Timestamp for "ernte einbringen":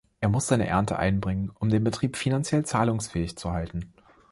0.65-1.51